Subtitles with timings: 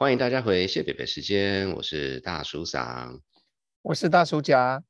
[0.00, 3.20] 欢迎大家回谢北北时间，我是大叔桑，
[3.82, 4.82] 我是大叔甲。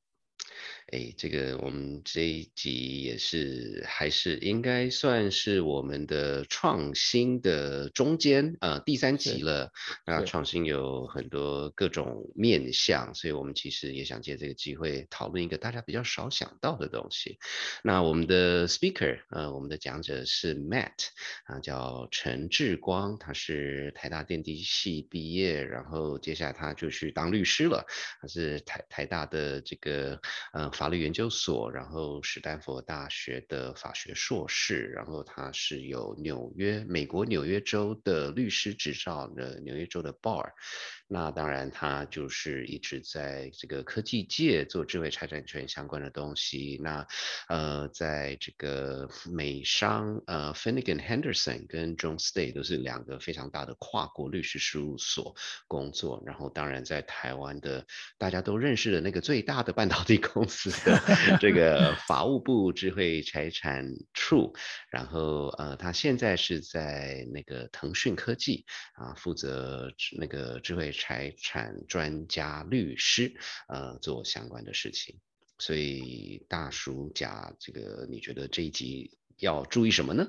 [0.93, 9.71] 哎，这个我们这一集也是还是应该算是我们的创新的中间呃第三集了。
[10.05, 17.39] 那创新有很多各种面向，所以我们其实也想借这个机会讨论一个大家比较少想到的东西。
[17.85, 21.11] 那我们的 speaker 呃我们的讲者是 Matt
[21.45, 27.87] 啊，叫陈志光，他是台大电机系毕业，然后接下来他就去当律师了。
[28.21, 30.21] 他是台台大的这个
[30.53, 30.69] 呃。
[30.81, 40.51] 法律研究所，然后史丹佛大学的法学硕士，然后他是有纽约美国纽约州的律师执照的纽约州的 bar。
[41.13, 46.79] 那当然，他就是一直在这个科技界做智慧财产权相关的东西。
[46.81, 47.05] 那，
[47.49, 55.35] 呃，在这个美商呃 Finnegan Henderson 跟 John Stay 都是两个非常大的跨国律师事务所
[55.67, 56.23] 工作。
[56.25, 57.85] 然后，当然在台湾的
[58.17, 60.97] 大家都认识的那个最大的半导体公司的
[61.43, 64.55] 这个法务部智慧财产处。
[64.91, 70.95] 然后，呃，他现在是在那个腾讯科技啊，负责那个智慧。
[71.01, 73.33] 财产专家律师，
[73.69, 75.19] 呃，做相关的事情。
[75.59, 80.27] 所以大叔甲，这个你觉得这一集要注意什么呢？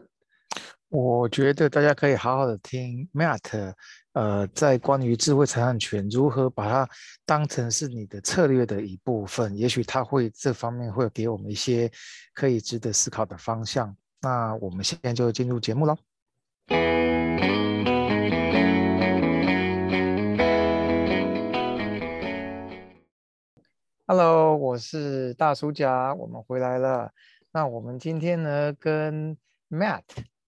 [0.89, 3.73] 我觉得大家可以好好的听 Matt，
[4.11, 6.89] 呃，在关于智慧财产权如何把它
[7.25, 11.89] 当成是你的策略的一部分，也许他会这方面会给我们一些
[12.33, 13.95] 可以值得思考的方向。
[14.21, 17.10] 那我们现在就进入节目喽。
[24.13, 27.09] Hello，我是大叔家，我们回来了。
[27.53, 29.37] 那我们今天呢，跟
[29.69, 30.03] Matt，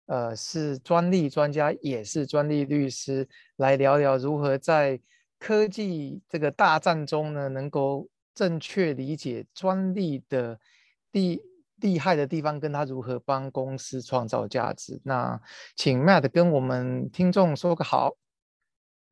[0.05, 4.99] 呃，是专利专家，也是专利律师，来聊聊如何在
[5.39, 8.05] 科技这个大战中呢，能够
[8.35, 10.59] 正确理解专利的
[11.13, 11.41] 厉
[11.77, 14.99] 厉害的地方，跟他如何帮公司创造价值。
[15.05, 15.39] 那
[15.77, 18.17] 请 Matt 跟我们听众说个好。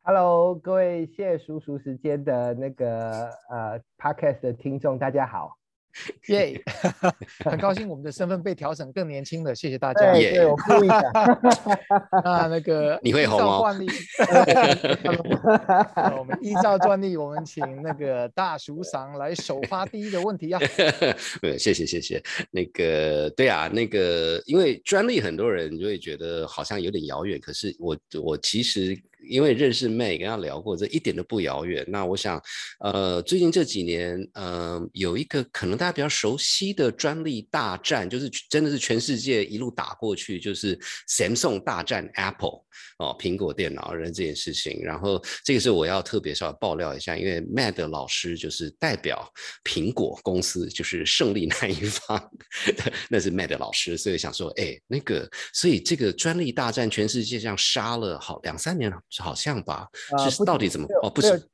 [0.04, 5.56] Hello，各位谢叔叔时间的那个呃 Podcast 的听众，大家好，
[6.28, 6.60] 耶，
[7.46, 10.12] 很高兴我们的身份被调整更年轻了，谢谢大家。
[10.12, 11.14] 对，我故意的。
[12.26, 13.62] 那那个你会红哦。
[16.18, 20.60] 我们依照专利，我们请那个大叔赏来首发第一个问题啊。
[21.40, 22.20] 对，谢谢谢谢。
[22.50, 29.00] 那个对啊，那个因为专利很多人就会觉得好像有点遥远，可是我我其实。
[29.24, 31.86] 因为认识妹，跟他聊过，这一点都不遥远。
[31.88, 32.42] 那我想，
[32.80, 40.78] 呃，最近这几年，呃，有一个可能大家比较熟悉的专利大战，就是真的是全世界一路打过去，就是
[41.10, 42.64] Samsung 大战 Apple
[42.98, 44.82] 哦，苹果电脑人这件事情。
[44.84, 49.32] 然后这个是我要特别稍微爆料一下，因为 Mad 老师就是代表
[49.64, 52.32] 苹果公司，就是胜利那一方，
[53.10, 58.98] 那是 Mad 老师，所以想说，哎，那个，所以这个专利大战，全世界这样杀了好两三年了。
[59.20, 59.90] 好像吧，
[60.30, 60.88] 是到底怎么？
[61.04, 61.50] 哦，不是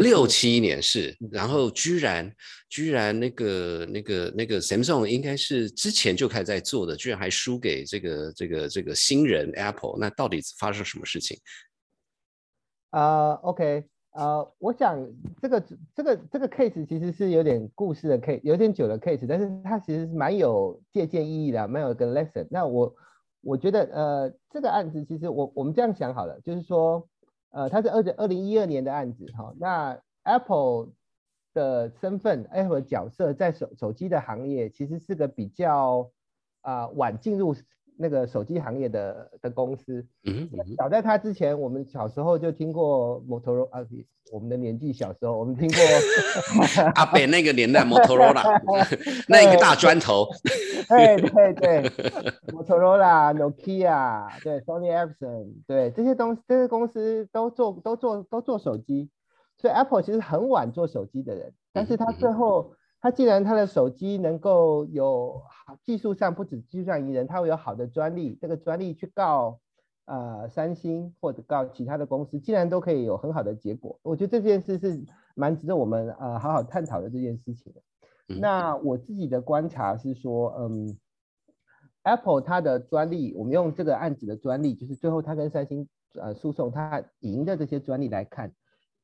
[0.00, 2.28] 六七年是，然后居然
[2.68, 11.38] 居然那个那个那个 Samsung 应该是之前就开始在做的，居然还输给这个这个这个新人 Apple，那到底发生什么事情？
[12.90, 14.98] 啊，OK，呃，我想
[15.40, 15.64] 这个
[15.94, 22.48] 这个这个 case 其实是有点故事的 case，有点久的 case，但是它其实是蛮有借鉴意义的，蛮有一个 lesson。
[22.50, 22.92] 那我。
[23.46, 27.08] 我觉得，呃，这个案子其实我我们这样想好了，就是说，
[27.50, 29.54] 呃，它是二零二零一二年的案子哈。
[29.58, 30.88] 那 Apple
[31.54, 36.10] 的身份，Apple 的角色在手手机的行业其实是个比较
[36.62, 37.54] 啊晚进入。
[37.98, 43.80] 那个手机行业的的公司，嗯早在他之前，我们小时候就听过摩托罗啊，
[44.32, 45.78] 我们的年纪小时候，我们听过
[46.96, 48.42] 阿北那个年代摩托罗拉，
[49.28, 50.28] 那一个大砖头，
[50.88, 51.92] 对对对，
[52.52, 59.08] 摩托罗拉、Nokia，对，Sony Ericsson，对这些东西，这些公司都做都做都做手机，
[59.58, 62.72] 所以 Apple 其实很晚做手机的人，但是他最后。
[63.06, 69.60] 他既然他的手机能够有好技术上不止技术上宜人，他会有好的专利，这个专利去告
[70.06, 75.04] 呃三星或者告其他的公司，既然都可以有很好的结果，我觉得这件事是
[75.36, 77.80] 蛮值得我们呃好好探讨的这件事情的。
[78.40, 80.98] 那我自己的观察是说，嗯
[82.02, 85.88] ，Apple 它的专利，我们用这个案子的专利，就是最后他跟三星
[86.20, 88.52] 呃诉讼他赢的这些专利来看。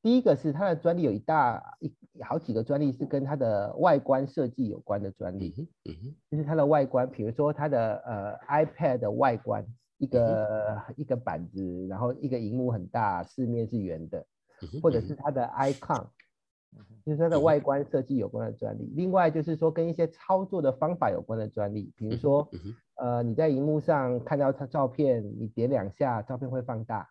[0.03, 1.91] 第一个是它的专利有一大一
[2.21, 9.65] 好几个专利是跟它的外观设计有关的专利，嗯哼，就是它的外观，比如说它的呃 iPad 的外观，
[9.97, 14.25] 一个一个板子，然后一个荧幕很大，四面是圆的，
[14.81, 16.05] 或者是它的 icon，
[17.05, 18.91] 就是它的外观设计有关的专利。
[18.95, 22.47] 另外就是说跟一些操作的方法有关的专利，比如说
[22.95, 27.07] 呃你在荧幕上看到它照片，你点两下，照片会放大。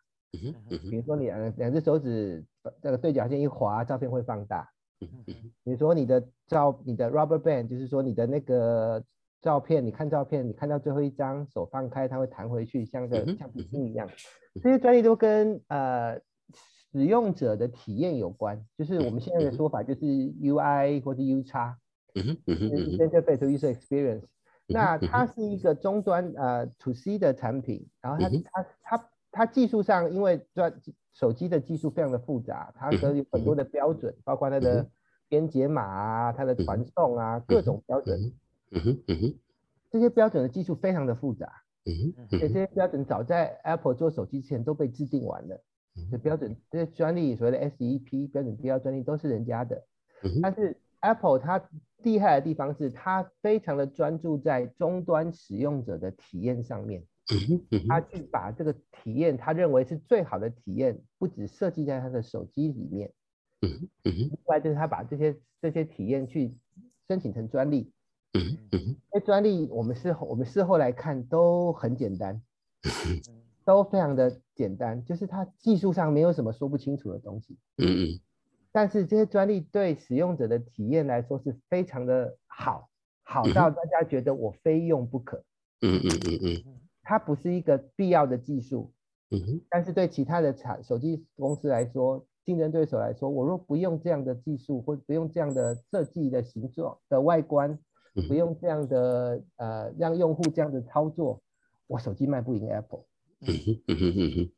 [0.90, 2.42] 比如说你两两只手指
[2.80, 4.66] 那个对角线一划，照片会放大。
[4.98, 9.04] 比如说你的照你的 rubber band，就是说你的那个
[9.42, 14.08] 照片，你看照片，你看到最后一张，手放开，它会弹回去，像个橡皮筋一样。
[14.62, 16.18] 这些专利都跟呃
[16.92, 21.76] 使用者的体验有关，就是我们现在的说法就是 UI 或者 U 叉，
[22.14, 22.56] 嗯嗯
[22.96, 24.24] interface user experience。
[24.66, 28.30] 那它是一个终端呃 to C 的产品，然后它
[28.62, 29.08] 它它。
[29.32, 30.72] 它技术上，因为专
[31.12, 34.86] 手机的技术非常的复杂，它可有很多的标准，包括它的
[35.28, 38.20] 编解码啊、它的传送啊，各种标准。
[38.70, 39.38] 嗯哼，嗯哼，
[39.90, 41.50] 这些标准的技术非常的复杂。
[41.84, 45.60] 嗯哼，这些标准早在 Apple 做手机之前都被制定完了。
[46.10, 49.82] 这标准这些专利，所谓的 SEP 标准必要专利都是人家的。
[50.40, 51.62] 但是 Apple 它
[52.02, 57.04] 厉害的地方是，它非常的专注在终端使用者的体验上面。
[57.88, 63.12] 他去把这个体验，他认为是最好的体验，不止设计在他的手机里面。
[63.62, 66.52] 嗯嗯另外就是他把这些这些体验去
[67.08, 67.92] 申请成专利。
[68.34, 72.42] 嗯嗯那专利我们事后我们事后来看都很简单，
[73.64, 77.56] 都非常的简单，就是它技术上没有什么说不清楚的东西。
[77.76, 78.20] 嗯嗯。
[78.72, 82.88] 但是这些专利对使用者的体验来说是非常的好，
[83.22, 85.44] 好到大家觉得我非用不可。
[85.82, 86.81] 嗯嗯嗯嗯。
[87.02, 88.92] 它不是一个必要的技术，
[89.30, 97.78] 嗯哼，但是对其他的产手机公司来说，竞争对手来说，我若不用这样的技术，或不用这样的设计的形状的外观，
[98.28, 101.42] 不用这样的呃让用户这样的操作，
[101.86, 103.04] 我手机卖不赢 Apple。
[103.40, 104.52] 嗯哼嗯哼嗯哼，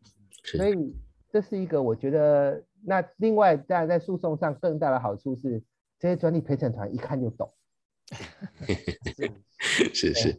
[0.59, 0.95] 所以
[1.31, 5.63] 这是一个我觉得，那另外在在诉讼上更大的好处是，
[5.99, 7.51] 这些专利陪审团一看就懂。
[9.93, 10.37] 是是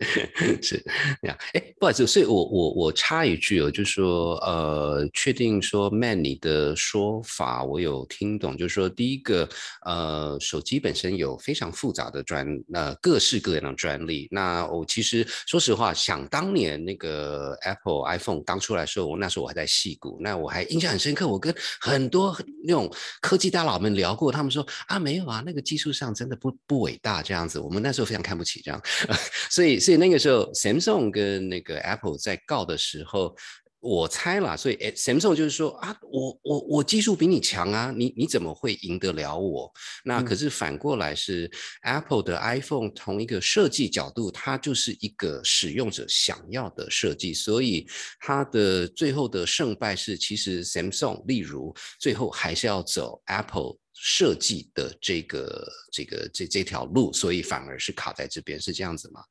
[0.61, 0.83] 是
[1.21, 9.47] 这样，哎，不好意思，所以我我我插一句哦，就是说，呃，确定说，Man，你的说法我有听懂，就是说，第一个，
[9.85, 14.27] 呃，手机本身有非常复杂的专，呃，各式各样的专利。
[14.31, 22.91] 那我其实说实话，想当年那个 Apple iPhone 刚出来的时候，我那时候我还在戏谷，那我还印象很深刻，我跟很多那种
[23.21, 28.81] 科技大佬们聊过，他们说啊，没有啊，那个技术上真的不不伟大这样子，我们那时候非常看不起这样。
[29.49, 33.35] 所以，所以那个时候，Samsung 跟那个 Apple 在告的时候，
[33.79, 39.71] 我猜啦，所以 Samsung 就是说啊，我我我技术比你强啊，你你怎么会赢得了我？
[40.03, 41.49] 那可是反过来是
[41.83, 47.87] Apple 的 iPhone 同一个设计角度，它就是一个使用者想要的设计，所以
[48.19, 53.77] 它的最后的胜败是，其实 Samsung 例如最后还是要走 Apple。
[53.97, 59.23] 设计的这个这个这这条路，所以反而是卡在这边，是这样子吗？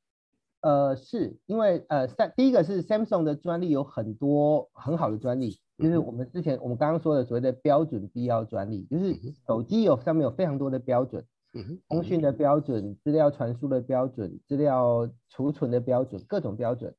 [0.63, 9.15] 呃，是因为呃，三第一个是 Samsung 的专利有很多很好的专利，就是我们之前我们刚刚说的所谓的标准必要专利，就是
[9.47, 11.23] 手机有上面有非常多的标准，
[11.89, 16.95] 通讯的标准、资料传输的标准、资料储存的标准，各种标准。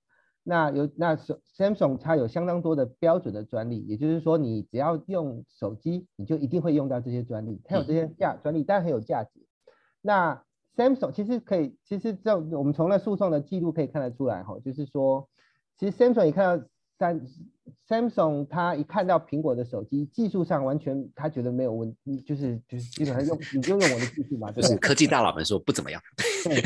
[0.47, 9.31] 那有那手 Samsung 它有相当多的标准的专利，也就是说你只要用手机，你就一定会用到这些专利，它有这些价专利，当然很有价值。
[10.03, 10.43] 那
[10.77, 15.27] Samsung 其实可以，其实这我们从那诉讼的记录可以看得出来哈，就是说，
[15.79, 16.65] 其实 Samsung 一看到
[16.99, 17.19] 三
[17.89, 25.99] Samsung 它一看到苹果的手机，技术上完全他觉得没有问题，就是就是基本上用你就用我的技术嘛，就是科技大佬们说不怎么样，
[26.43, 26.61] 对，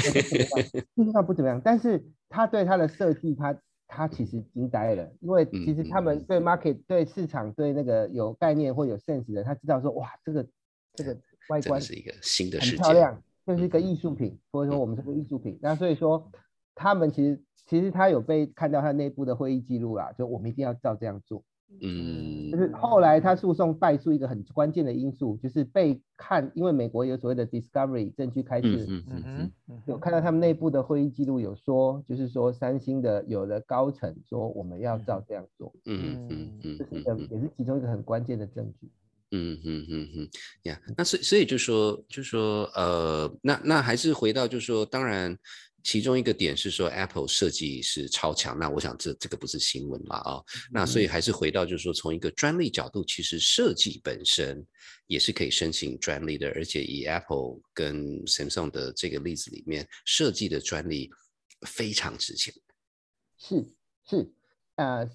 [0.96, 3.58] 技术上不怎么样，但是他对他的设计他。
[3.92, 10.48] 他其实惊呆了，因为其实他们对 market、对市场、对那个有概念或有 sense 的，他知道说，哇，这个
[10.94, 11.18] 这个
[11.50, 15.58] 外观是一个新的很漂亮，就是一个艺术品，或者说我们是个艺术品。
[15.60, 16.32] 那所以说，
[16.76, 21.44] 他们其实其实他有被看到他内部的会议记录啦，就我们一定要照这样做。
[21.82, 38.90] 嗯，就是后来他诉讼败诉一个很关键的因素，就是被看，因为美国有所谓的 discovery 证据开示，嗯嗯嗯，有看到他们内部的会议记录有说，就是说三星的有的高层说我们要照这样做，嗯嗯嗯，这是一个也是其中一个很关键的证据。
[39.32, 40.30] 嗯嗯嗯嗯，
[40.64, 45.38] 呀，那所以所以就说就说呃，那那还是回到就说当然。
[45.84, 50.44] 其中一个点是说，Apple 设计是超强，那我想这这个不是新闻了啊。
[50.72, 54.66] 那所以还是回到，就是说从一个专利角度，其实设计本身
[55.08, 61.10] 也是可以申请专利的，而且以 Apple 跟 Samsung 的这个例子里面，设计的专利
[61.68, 62.54] 非常值钱。
[63.38, 63.66] 是
[64.06, 64.32] 是
[64.76, 65.10] 呃，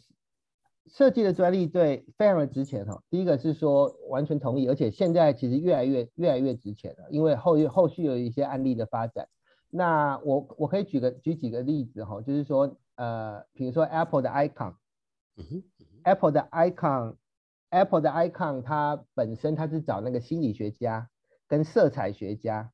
[0.92, 3.02] 设计的专利对非常的值钱哈。
[3.10, 9.28] 第一个是说完全同意，而且现在其实越来越越来越值钱了，因为后后续有一些案例的发展。
[9.76, 21.10] 那我我可以举个举几个例子哈，就是说呃，比如说 Apple 的 Icon，Apple 的 Icon，Apple 的 Icon 它本身它是找那个心理学家
[21.48, 22.70] 跟色彩学家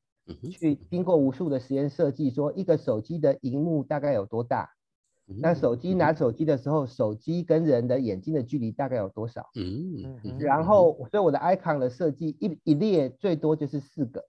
[0.51, 4.69] 去经过无数的实验设计，说一个手机的荧幕大概有多大，
[5.25, 9.49] 那手机拿手机的时候，手机跟人的眼睛的距离大概有多少？
[10.23, 14.23] 嗯，然后所以我的 Icon 的设计一一列最多就是四个。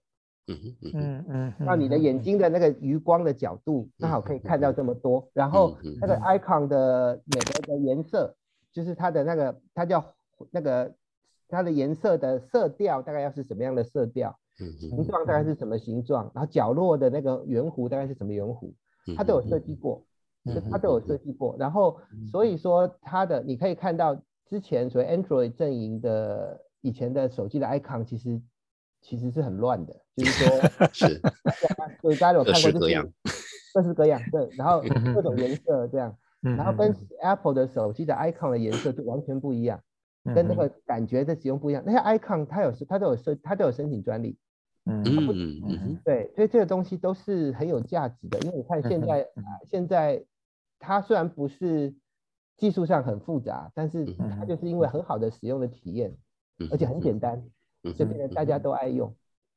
[0.47, 8.35] 嗯嗯嗯，那你的眼睛的那个余光的角度刚好可以看到这么多，然后那个 icon 的每个的颜色，
[8.73, 10.03] 就是它的那个它叫
[10.51, 10.93] 那个
[11.47, 18.73] 它的颜色的色调大概要是什么样的色调，形状大概是什么形状，然后角落的那个圆弧大概是什么圆弧，
[19.15, 20.03] 它都有设计过，
[20.69, 21.97] 它都有设计过，然后
[22.29, 28.41] 所以说它的你可以看到之前所谓 Android 阵营的以前的手机的 icon 其实。
[29.03, 31.21] 其实是很乱的，就是说， 是，
[32.01, 33.13] 所以大家有看过，就是
[33.73, 34.81] 各式各样，对，然后
[35.13, 39.79] 各种颜色这样，然后跟 Apple 的手机的 icon 的颜色就完全不一样，
[40.33, 41.83] 跟那个感觉的使用不一样。
[41.85, 44.37] 那些 icon 它有它都有申它都有申请专利，
[44.85, 50.23] 嗯嗯对，所以这个东西都是很有价值的，因为你看现在啊，现在
[50.79, 51.93] 它虽然不是
[52.57, 54.05] 技术上很复杂，但是
[54.39, 56.15] 它就是因为很好的使用的体验，
[56.71, 57.43] 而且很简单。
[57.91, 59.13] 这边大家都爱用。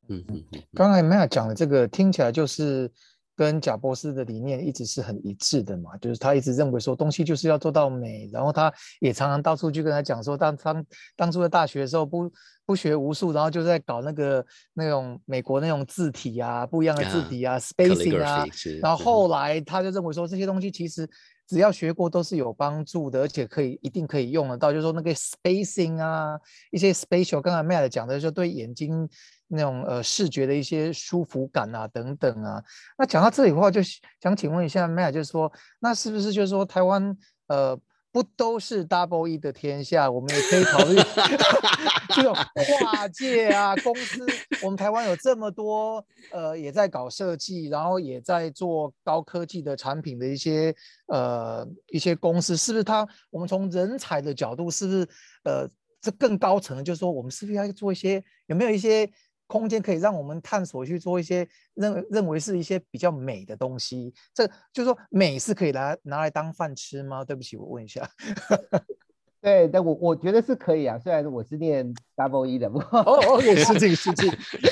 [0.09, 0.63] 嗯嗯嗯。
[0.75, 2.91] 刚才 Maya 讲的这个听起来就是
[3.35, 12.33] 跟贾博士的理念一直是很一致的嘛，就是他一直认为说东西就是要做到美，然后他也常常到处去跟他讲说，当当当初在大学的时候不
[12.65, 18.47] 不学无术，然后就在搞那个那种美国那种字体啊，不一样的字体啊，spacing 啊，
[18.81, 21.09] 然后后来他就认为说这些东西其实。
[21.47, 24.73] 只要学过都是有帮助的，而且可以一定可以用得到。
[24.73, 26.39] 就是说那个 spacing 啊，
[26.71, 29.09] 一些 spatial，刚才 Matt 讲的，就对眼睛
[29.49, 32.63] 那种呃视觉的一些舒服感啊等等啊。
[32.99, 33.81] 那讲到这里的话，就
[34.21, 37.79] 想请问一下 Matt，就是说，那是不是就是说台湾呃？
[38.17, 40.11] 不都是 Double E 的天下？
[40.11, 40.97] 我们也可以考虑
[42.17, 42.35] 这种
[42.81, 44.25] 跨界啊公司。
[44.63, 50.75] 我们台湾有这么多呃，也在搞设计，然后也在做高科技的产品的一些
[51.09, 52.83] 呃一些公司，是不是？
[52.83, 55.07] 它我们从人才的角度，是不是
[55.45, 55.69] 呃
[56.01, 56.83] 这更高层？
[56.83, 58.25] 就是说，我们是不是要做一些？
[58.47, 59.07] 有没有一些？
[59.47, 67.25] 空间可以让我们探索去做一些认认为是一些比较美的东西，这就是说美是可以拿拿来当饭吃吗？
[67.25, 68.09] 对不起，我问一下。
[69.41, 74.29] 对，但我我觉得是可以啊，虽然我是念 double E 的，不过哦，也是这个事情，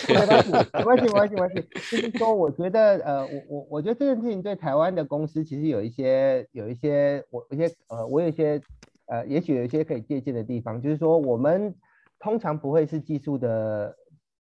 [0.09, 1.69] 没关系，没关系，没关系，没关系。
[1.93, 8.61] 就是说，我觉得呃，我我我觉得这件事情对台湾的公司其实有一些有一些我一些呃，我有一些
[9.07, 11.73] 呃，也许有一些可以借鉴的地方，就是说我们
[12.19, 13.97] 通常不会是技术的。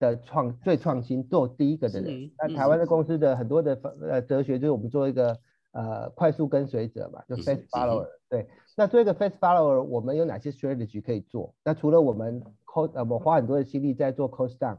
[0.04, 5.38] 的创最创新做第一个的人，那台湾的公司的很多的呃哲学就是我们做一个
[5.72, 8.06] 呃快速跟随者嘛，就 fast follower。
[8.28, 8.46] 对，
[8.76, 11.54] 那做一个 fast follower，我们有哪些 strategy 可以做？
[11.64, 14.78] 那除了我们 cost 呃我花很多的心力在做 cost down，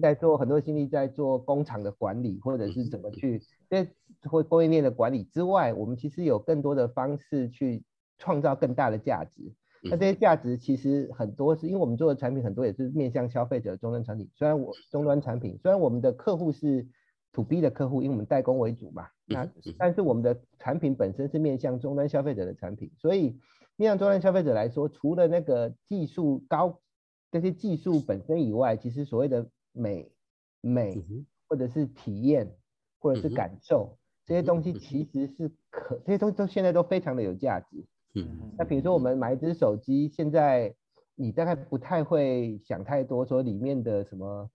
[0.00, 3.86] 在做很多心力在做工厂的管理，或者是怎么去在
[4.22, 7.84] 或供应链的管理之外，我们其实有更多的方式去
[8.18, 9.52] 创造更大的价值。
[9.82, 14.28] 那这些价值其实很多是因为我们做的产品很多也是面向消费者终端产品。
[14.34, 16.86] 虽然我终端产品，虽然我们的客户是
[17.32, 22.90] to B 的客户，因为我们代工为主嘛，那但是我们的产品本身是面向终端消费者的产品。
[22.98, 23.38] 所以
[23.76, 26.78] 面向终端消费者来说，除了那个技术高
[27.30, 30.12] 这些技术本身以外，其实所谓的美
[30.60, 31.02] 美
[31.48, 32.54] 或者是体验
[32.98, 33.96] 或者是感受
[34.26, 37.86] 这些东西，其实是可这些东西都现在都非常的有价值。
[38.14, 38.26] 嗯，
[38.58, 40.74] 那比如说我们买一只手机，现在
[41.14, 44.50] 你大概不太会想太多，说里面的什么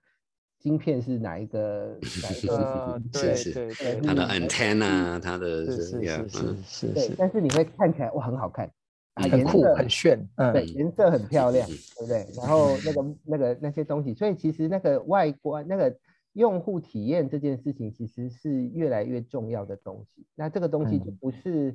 [0.60, 1.98] 晶片是哪一个？
[2.22, 3.02] 哪个？
[3.14, 8.70] 对对对，它的 antenna，它的是是是是，对，但是你会看起来哇很好看，
[9.16, 12.28] 很酷很炫，对，颜色很漂亮，对不对？
[12.36, 15.98] 然后那个那个那些东西，所以其实那个外观那个
[16.34, 20.26] 用户体验这件事情，其实是越来越重要的东西。
[20.36, 21.74] 那这个东西就不是。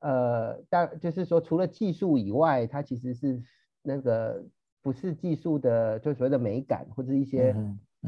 [0.00, 3.42] 呃，但就是说，除了技术以外，它其实是
[3.82, 4.42] 那个
[4.82, 7.54] 不是技术的，就所谓的美感或者一些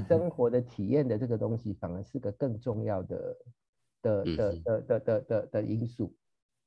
[0.08, 3.36] 生活的体验的这个东西，反而是个更重要的
[4.02, 6.14] 的的的的的的的因素。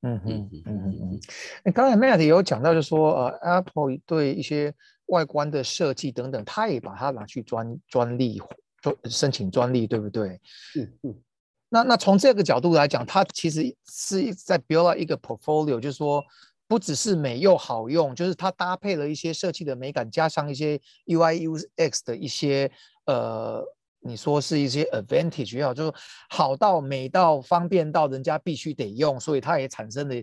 [0.02, 1.20] 嗯嗯嗯嗯嗯。
[1.64, 4.72] 哎，刚才 Matt 有讲到，就说呃，Apple 对一些
[5.08, 8.40] 外观的设计等等，他也把它拿去专专利
[8.80, 10.40] 专申请专利，对不对？
[10.44, 11.16] 是是。
[11.76, 16.24] 那那从这个角度来讲，它其实是在 build 一个 portfolio，就是说，
[16.70, 21.42] 不只是美又好用，就是它搭配了一些设计的美感，加上一些 UI
[21.76, 22.72] UX 的一些
[23.08, 23.62] 呃，
[24.00, 25.94] 你说是一些 advantage 也好，就是
[26.30, 30.16] 好到美到方便到人家必须得用，所以它也产生了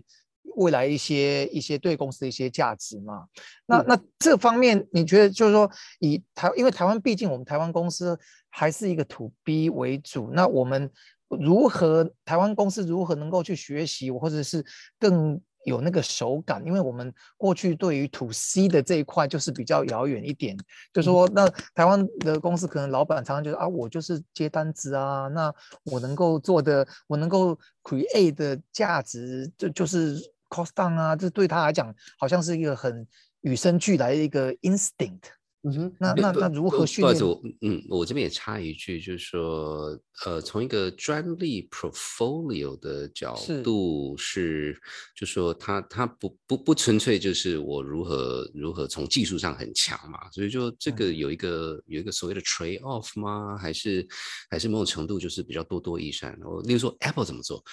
[0.55, 3.25] 未来一些一些对公司的一些价值嘛。
[3.67, 5.69] 那那这方面你觉得就是说
[5.99, 8.19] 以台，因为台湾毕竟我们台湾公司
[8.49, 10.89] 还是一个 to B 为主，那我们
[11.37, 14.65] 如何台湾公司如何能够去学习，或者是
[14.99, 20.57] 更有那个手感，因为我们过去对于 to C 的这一块就是比较遥远一点，
[20.91, 25.53] 就说那台湾的公司可能老板常常就是啊，我就是接单子啊，那
[25.85, 30.17] 我能够做的，我能够 create 的价值就就是
[30.49, 33.07] cost down 啊，这对他来讲好像是一个很
[33.39, 35.21] 与生俱来的一个 instinct。
[35.65, 37.25] 嗯哼，那那那如何训练？
[37.25, 44.77] 我嗯，我这边也插一句，就是说，呃，从一个专利 portfolio 的角度是，
[45.15, 53.57] 就说它它不不不纯粹就是我如何如何从技术上很强嘛，所以就这个有一个有一个所谓的 trade off 吗？
[53.57, 54.05] 还是
[54.49, 56.37] 还是某种程度就是比较多多益善？
[56.43, 57.63] 我例如说 Apple 怎么做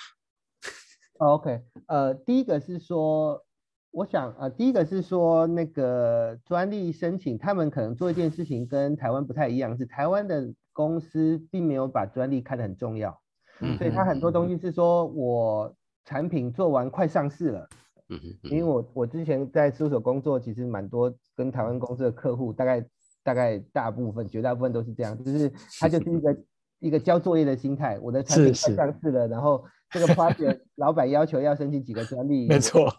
[1.19, 3.45] ？OK，呃，第一个是说。
[3.93, 13.21] 我想啊，第一个是说那个专利申请，他们可能做一件事情跟台湾不太一样，是台湾的公司并没有把专利看得很重要，
[13.77, 17.69] 所以他很多东西是说我产品做完快上市了，
[18.11, 22.87] 嗯因为我我之前在事务所工作，其实蛮多跟台湾公司的客户，大概
[23.25, 26.37] 大概大部分绝大部分都是这样，就是他就是一个
[26.79, 29.65] 一个交作业的心态，我的产品快上市了，然后。
[29.91, 32.93] 这个 project 老板要求要申请几个专利，没错，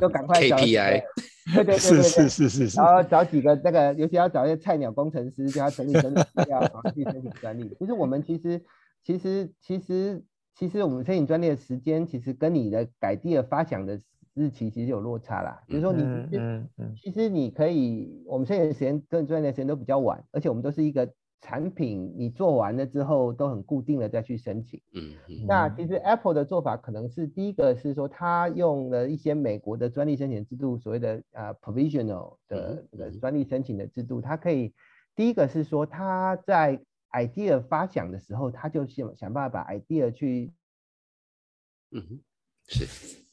[0.00, 1.02] 就赶快找 KPI，
[1.54, 7.74] 对对对是是是是是，然后找几个那个，尤其要找一些菜鸟工程师，叫他整理整理资料，然后去申请专利。
[7.78, 8.60] 其实我们其实
[9.04, 10.22] 其实其实
[10.54, 14.00] 其实我们申请专利的时间，其实跟你的改地的发想的
[14.34, 15.62] 日期其实有落差啦。
[15.66, 21.08] 比如说你嗯嗯其实你可以，我们申请的时间跟专利的时间都比较晚，而且我们都是一个。
[21.42, 25.14] 产品你做完了之后都很固定了再去申请，嗯，
[25.46, 34.74] 那其实 Apple 的做法可能是第一个是说，它用了一些美国的专利申请制度，所谓的呃 provisional 的这个专利申请的制度，它可以
[35.14, 36.80] 第一个是说，它在
[37.12, 40.52] idea 发想的时候，它就想想办法把 idea 去，
[41.92, 42.20] 嗯哼，
[42.66, 43.24] 是，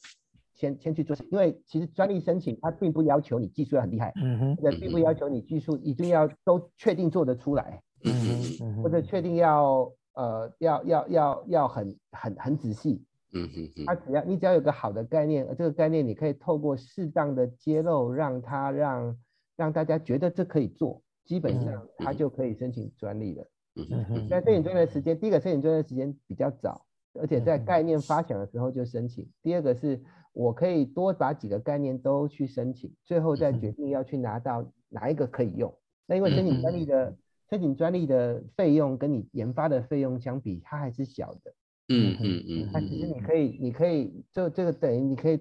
[0.52, 7.82] 先先去做，因为其实专利申请它并不要求你技术要很厉害，嗯哼，也并不要求你技术一定要都确定做得出来。
[8.04, 19.18] 嗯，或者确定要呃要要要要很很很仔细，嗯嗯嗯，他只要你只要有个好的概念，这个概念你可以透过适当的揭露，让他让
[19.56, 23.46] 让大家觉得这可以做，基本上他就可以申请专利了。
[23.76, 29.26] 嗯嗯，在申请专利的时间，第一个申请专利的时间比较早，而且在概念发想的时候就申请。
[29.42, 29.98] 第二个是
[30.34, 35.74] 我可以多把几个概念都去申请，最后再决定要去拿到哪一个可以用。
[36.06, 37.16] 那因为申请专利的。
[37.54, 41.54] 申请专利的费用跟你研发的费用相比，它还是小的。
[41.88, 42.70] 嗯嗯嗯。
[42.72, 45.38] 那其实你可以，你可以，就这个等于你可以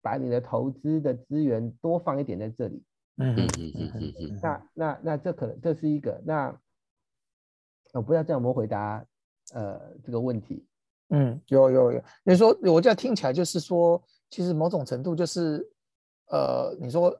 [0.00, 2.82] 把你的投资的资源多放一点在这里。
[3.18, 4.40] 嗯嗯嗯嗯嗯。
[4.42, 6.58] 那那那这可能这是一个，那
[7.92, 9.04] 我不知道这样有没有回答
[9.52, 10.64] 呃这个问题。
[11.10, 12.02] 嗯，有有有。
[12.24, 15.62] 你说我这样听起来就是说，其实某种程度就是
[16.30, 17.14] 呃，你说。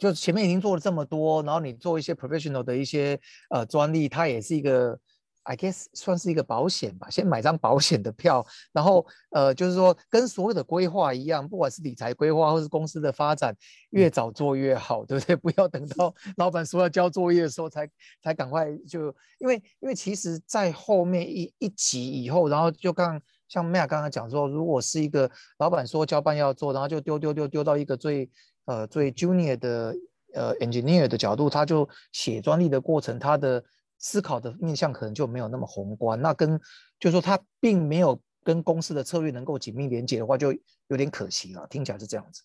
[0.00, 4.98] 就前面已经做了这么多，然后你做一些 professional 的一些呃专利，它也是一个
[5.42, 7.10] ，I guess 算是一个保险吧。
[7.10, 13.54] 先买张保险的票，然后呃，就是说跟所有的规划一样，不管是理财规划或是公司的发展，
[13.90, 15.36] 越早做越好，对不对？
[15.36, 17.86] 不要等到老板说要交作业的时候才
[18.22, 28.30] 才赶快就，因为因为其实在后面一一集以后，然后就刚像 Maya 刚刚讲说，如果是一个老板说交办要做，然后就丢丢丢丢到一个最。
[28.70, 29.96] 呃，最 junior 的
[30.32, 33.60] 呃 engineer 的角度，他就写专利的过程，他的
[33.98, 36.20] 思考的面向可能就没有那么宏观。
[36.20, 36.56] 那跟
[37.00, 40.54] 就是说，他并没有跟公司的策略能够紧密连接的话，就
[40.86, 41.66] 有点可惜了。
[41.68, 42.42] 听起来是这样子。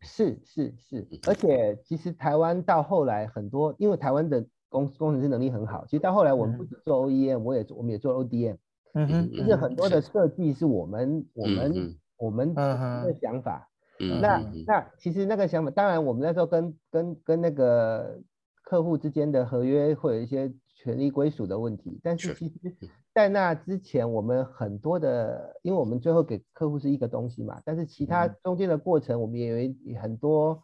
[0.00, 8.56] 是是是，而且其实台湾到后来很多，因为台湾的工工程师能力很好，其实到后来我们不止做 OEM，我也我们也做 ODM。
[8.94, 13.68] 嗯哼，就是很多的设计是我们我们我们的想法。
[13.98, 18.20] 那那其实那个想法，当然我们那时候跟跟跟那个
[18.62, 22.76] 客户之间的合约会有一些权利归属的问题，但是其实，
[23.14, 30.62] 在那之前，我们很多的，因为我们最后给客户是一个东西嘛，但是其他中间的过程，我们也有很多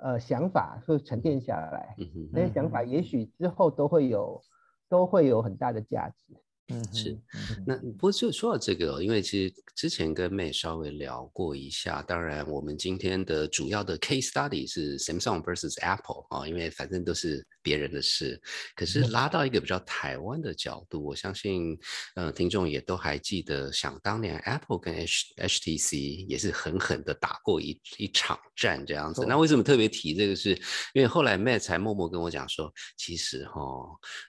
[0.00, 1.96] 呃想法会沉淀下来，
[2.32, 4.40] 那些想法也许之后都会有
[4.88, 6.36] 都会有很大的价值。
[6.68, 7.16] 嗯，是。
[7.64, 18.40] 那不过就说到这个，因为其实之前跟妹稍微聊过一下，当然我们今天的主要的 case study 是 Samsung versus Apple 啊，因为反正都是别人的事。
[18.76, 21.76] 可是拉到一个比较台湾的角度，我相信，
[22.14, 29.26] 呃，听众也都还记得，想当年 Apple 跟 H HTC 也是狠狠的打过一一场战这样子。
[29.26, 30.36] 那为什么特别提这个？
[30.36, 30.50] 是
[30.94, 33.60] 因为后来 Matt 才默默跟我讲说，其实哈，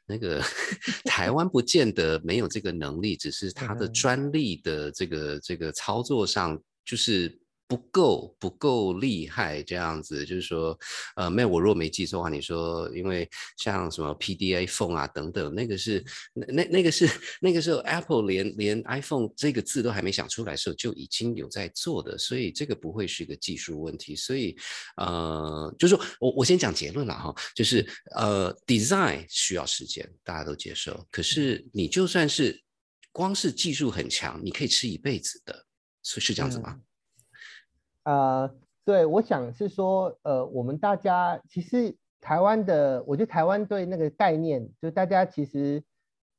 [0.08, 0.42] 那个
[1.06, 2.20] 台湾不见得。
[2.24, 10.78] 没有这个能力，只是他的专利的这个这个操作上就是不够不够厉害，这样子就是说，
[11.18, 16.04] 呃，没有我如果没记错的话，你说因为像什么 PDA phone 啊等等，那个是
[16.34, 17.10] 那那那个是
[17.42, 24.16] 那个时候 Apple 连连 iPhone 这个字都还没想出来的时候就已经有在做的，所以这个不会是一个技术问题。
[24.16, 24.58] 所以
[24.96, 31.06] 呃，就是说我我先讲结论了哈，就是呃，design 需要时间，大家都接受。
[31.12, 32.64] 可是你就算是
[33.12, 35.66] 光是技术很强，你可以吃一辈子的，
[36.04, 36.80] 是是这样子吗？
[38.08, 38.50] 呃，
[38.86, 45.84] 对，我想是说，呃，我们大家其实台湾的，我觉得台湾对那个概念，就大家其实，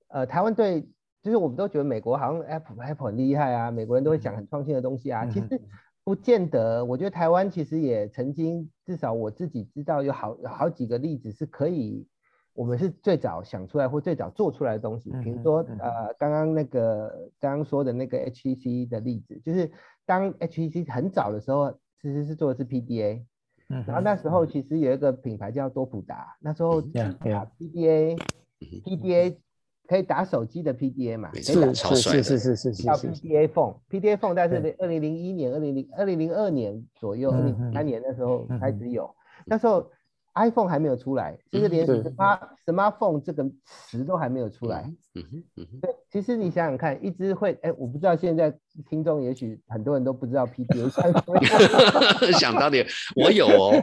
[0.08, 0.80] 呃，台湾对，
[1.22, 5.60] 就是我们都觉得美国好像 Apple Apple 很厉害啊，美国人都会讲很创新的东西啊，其实
[6.04, 6.82] 不见得。
[6.82, 12.08] 我觉得台湾其实也曾经，至少我自己知道有好好几个例子是可以，
[12.54, 15.10] 我们是最早想出来或最早做出来的东西。
[15.22, 19.70] 比如说，呃，刚刚那个刚刚说的那个 HTC 的例子，就是。
[20.08, 23.22] 当 HTC 很早的时候，其实是做的是 PDA，
[23.68, 29.36] 嗯，然后那时候其实有一个品牌叫多普达，那时候打 PDA，PDA
[29.86, 39.90] 可以打手机的 PDA 嘛，是是是是是是叫 PDA Phone，PDA Phone，但是二零零一年、二零零二零零二年左右，二零三年的时候开始有，那时候。
[40.38, 44.82] iPhone 还没有出来，就是连 smart smartphone 这个词都还没有出来。
[45.14, 45.80] 嗯哼，嗯哼。
[45.80, 48.54] 对，其实你想想看，一直会，哎，我不知道现在
[48.88, 50.88] 听众也许很多人都不知道 PDA。
[52.38, 53.82] 想当年我有哦。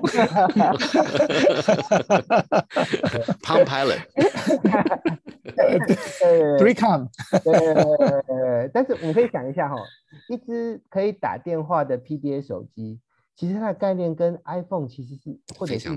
[3.44, 4.00] Palm Pilot。
[6.58, 7.08] Three Com。
[7.44, 9.76] 对，但是我们可以想一下哈，
[10.30, 13.00] 一只可以打电话的 PDA 手机。
[13.36, 15.90] 其实它的概念跟 iPhone 其实是或者是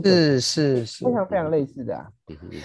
[0.00, 2.10] 是是是非常非常类似的啊。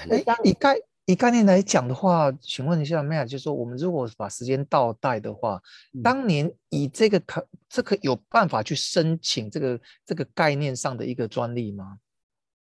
[0.09, 5.61] 哎，以概以概念来讲的话，请问一下 Maya，就是说我们如果把时间倒带的话，
[6.01, 11.97] 当年以这个可这个有办法去申请这个这个概念上的一个专利吗？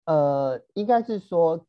[0.07, 1.65] 呃，应该是说，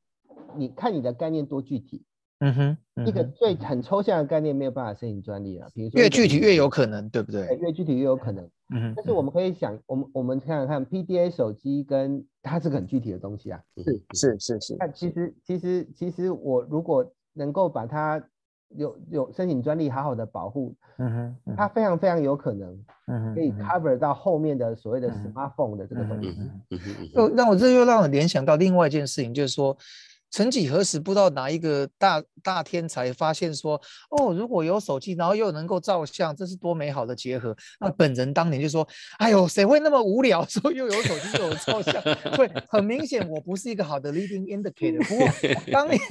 [0.58, 2.04] 你看你的概念多具体。
[2.46, 2.78] 嗯哼，
[3.08, 5.68] 一个最很抽象的概念没有办法申请专利啊。
[5.74, 7.48] 比如说越具体越有可能，对不对？
[7.62, 8.44] 越具体越有可能。
[8.76, 13.62] 嗯但是我们可以想，我们我们想想看，PDA 手机跟它是个很具体的东西啊。
[13.78, 14.76] 是是是是。
[14.78, 18.22] 那其实其实其实我如果能够把它
[18.76, 22.78] 有有申请专利，好好的保护，嗯哼，它非常非常有可能，
[23.08, 26.30] 嗯哼可以 cover 到后面的所谓的 smartphone 的这个东西。
[26.72, 27.10] 嗯哼。
[27.14, 29.78] 又让我这又让我联想到另外一件事情，就是说。
[30.34, 37.56] 曾几何时，不知道哪一个大大天才发现说，哦，如果有手机，然后又能够照相，这是多美好的结合。
[37.80, 38.86] 那本人当年就说，
[39.20, 42.02] 哎呦，谁会那么无聊，说又有手机又有照相？
[42.36, 45.08] 所以很明显，我不是一个好的 leading indicator。
[45.08, 45.28] 不过
[45.72, 46.02] 当年，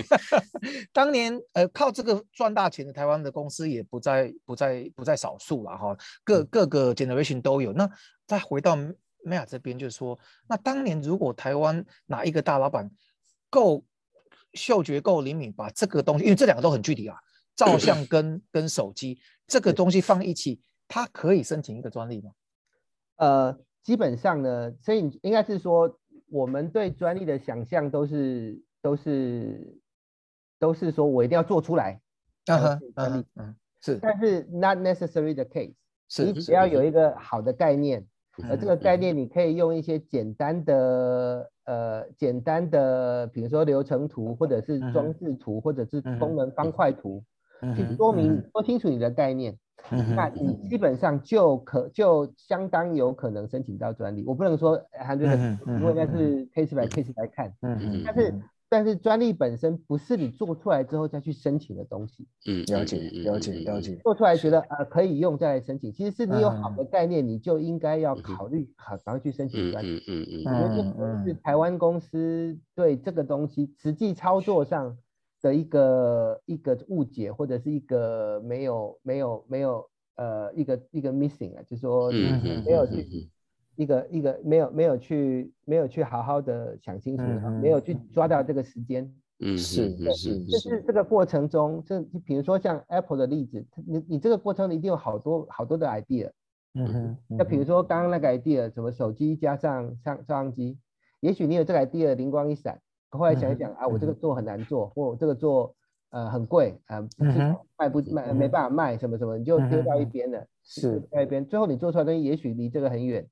[0.93, 7.73] 当年呃，靠这个赚大钱的台湾的公司也不在不在不在少数了哈，各各个 generation 都有。
[7.73, 7.91] 那
[8.25, 8.77] 再回到
[9.27, 10.17] Maya 这边，就是说，
[10.49, 12.89] 那当年如果台湾哪一个大老板
[13.51, 13.85] 够。
[14.55, 17.17] 嗅觉够灵敏，把这个东西，因为这两个都很具体啊，
[17.57, 22.33] 照相 跟跟手机这个东西放一起，它可以申请一个专利吗？
[23.17, 29.79] 呃，基本上呢，所以应该是说，我们对专利的想象都是都是
[30.59, 32.01] 都是说我一定要做出来，
[32.45, 32.81] 专
[33.19, 35.75] 利，嗯，是，但是 not necessary the case，
[36.09, 38.07] 是，你只要有一个好的概念。
[38.49, 47.23] 而这个概念，你可以用一些简单的呃简单的，比如说流程图，或者是装置图，或者是功能方块图，
[47.77, 49.57] 去说明说清楚你的概念，
[50.17, 54.25] 那你基本上就可就相当有可能申请到专利。
[54.27, 55.25] 我不能说还是
[55.67, 57.53] 因为那是 case by case 来看，
[58.05, 58.35] 但是。
[58.73, 62.27] 但是专利本身不是你做出来之后再去申请的东西。
[62.47, 63.97] 嗯，了解，了解，了解。
[63.97, 70.03] 做出来觉得呃可以用再来申请，其实是你有好的概念，你就应该要考虑好，然后去申请专利。
[70.09, 70.63] 嗯嗯嗯。
[70.63, 74.97] 我觉得是台湾公司对这个东西实际操作上
[75.43, 83.29] 的一个一个误解，或者是一个没有没有没有呃一个一个 missing 啊，就是说没有去。
[83.77, 87.23] 一个一个没有没有去没有去好好的想清楚，
[87.61, 96.31] 没有去抓到这个时间，嗯，是嗯是嗯就是这个过程中，这比如说像 Apple 的例子，你你这个过程一定有好多好多的 idea。
[96.75, 100.79] 嗯哼，那比如说刚刚那个 idea，什么手机加上上照相机，
[101.21, 102.81] 也许你有这个 idea 灵光一闪，
[103.11, 105.75] 后来想一想啊，我这个做很难做，或我这个做
[106.13, 107.07] 呃很贵啊，
[107.77, 110.99] 卖不卖没办法卖什么什么，你就丢到一边了，是。
[111.01, 113.27] 丢到一边，最后你做出来的东西也许离这个很远。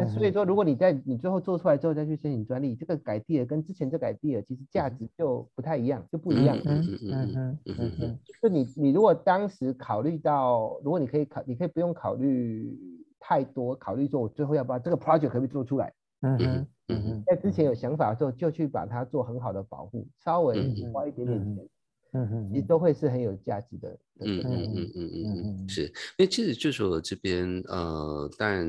[0.00, 6.58] 那所以说，如果你在你最后做出来之后再去申请专利，这个改 idea 跟之前这改 idea 其实价值就不太一样，就不一样。
[6.64, 12.78] 嗯嗯嗯嗯嗯哼，就你你如果当时考虑到，如果你可以考，你可以不用考虑
[13.18, 20.56] 太多，考虑说我最后要把这个 project 可不可以做出来，嗯哼嗯哼，在之前有想法的时候，就去把它做很好的保护，稍微
[20.92, 21.68] 花一点点钱，
[22.12, 23.98] 嗯嗯，其实都会是很有价值的。
[24.22, 28.66] 嗯嗯嗯嗯嗯嗯，是，因为其实就是我这边呃，但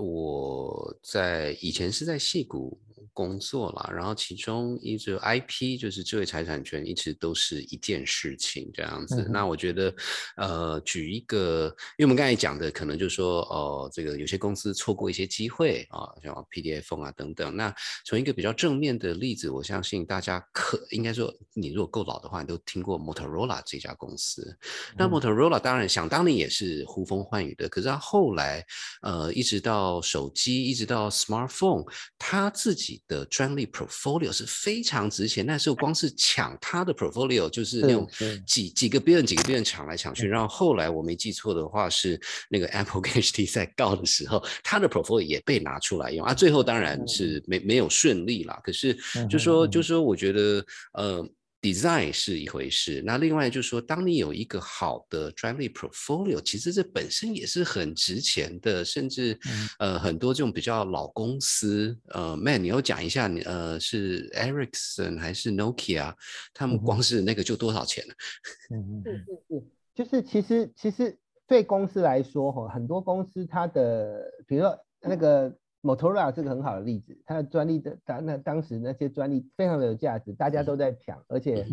[0.00, 2.78] 我在以前是在戏谷
[3.20, 9.28] 工作啦，然后其中一直 IP 就是智慧财产权，一直都是一件事情这样子。
[9.30, 9.94] 那我觉得，
[10.38, 11.66] 呃，举一个，
[11.98, 17.54] 因为我们刚才讲的，可能就是说，哦，这个有些公司错过一些机会啊，像 PDF 啊等等。
[17.54, 17.74] 那
[18.06, 24.56] 从一个比较正面的例子，我相信大家可应该说，你如果够老的话，你都听过 Motorola 这家公司。
[24.96, 28.64] 那 Motorola 当然想当年也是呼风唤雨的，可是它后来，
[29.02, 31.84] 呃，一直到手机，一直到 smartphone，
[32.18, 35.44] 它自己的专利 portfolio 是非常值钱。
[35.44, 38.08] 那时候光是抢他的 portfolio 就是那种
[38.46, 40.28] 几几个别人几个别人抢来抢去。
[40.28, 42.18] 然后后来我没记错的话，是
[42.48, 46.32] 那个 Apple 跟 HT 在告的时候，他的 portfolio 也被拿出来用啊。
[46.32, 48.58] 最后当然是没没有顺利啦。
[48.62, 48.96] 可是
[49.28, 51.28] 就说就说，我觉得呃。
[51.62, 59.38] Design 是一回事，那另外就是说，当你有一个好的专利 portfolio，其实这本身也是很值钱的，甚至
[59.78, 66.14] 呃很多这种比较老公司，呃，Man，你要讲一下，你呃是 Ericsson 还是 Nokia，
[66.54, 68.14] 他们光是那个就多少钱呢？
[68.74, 75.54] 嗯是是是，就是其实其实对公司来说，哈，很多公司它的，比如说那个。
[75.82, 81.66] Motorola 是个很好的例子，它的专利的当那当时那些专利非常的有价值，大家都在抢，而且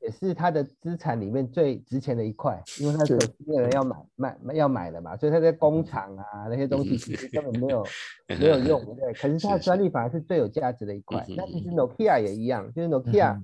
[0.00, 7.84] 也是它的资产里面最值钱的一块，因为它手机没有人要买买要买了嘛，所以它在工厂啊那些东西其实根本没有
[8.40, 11.22] 没有用，对，可是它的专利反而是最有价值的一块。
[11.36, 13.42] 那其实 Nokia 也一样，就是 Nokia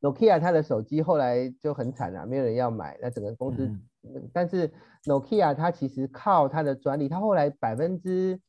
[0.00, 3.68] Nokia 它的手机后来就很惨啊，没有人要买，那整个公司，
[4.32, 4.70] 但是
[5.06, 8.40] Nokia 它其实靠它的专利，它后来百分之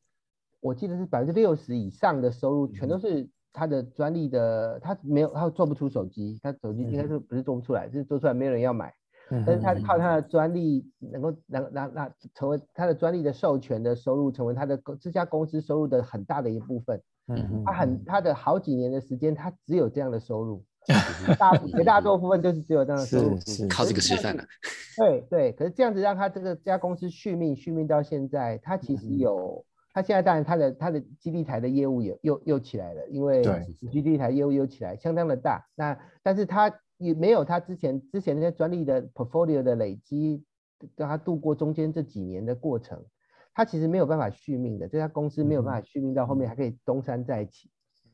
[0.62, 8.94] 我记得是百分之六十以上的收入，全都是他的专利的，他没有，他做不出手机，他手机应该是不是做不出来，是做出来没有人要买，
[9.28, 17.02] 但是他靠他的专利能够让让让成为他的专利的授权的收入，成为他的这家公司收入的很大的一部分。
[17.26, 20.64] 嗯他很他的好几年的时间，他只有这样的收入，
[21.38, 23.36] 大绝大多部分就是只有这样的收入，
[23.68, 24.44] 靠这个吃饭的。
[24.96, 29.64] 对对，可是这样子让他这个这家公司续命续命到现在，他其实有。
[29.92, 33.42] 他现在当然他的他的基地台的业务也又又起来了，因为
[33.90, 35.66] 基地台业务又起来，相当的大。
[35.74, 40.44] 那但是他也没有他之前之前那些专利的 portfolio 的累积，
[40.96, 43.04] 让他度过中间这几年的过程，
[43.54, 44.88] 他其实没有办法续命的。
[44.88, 47.70] 这家公司没有办法续命到后面还可以东山再起。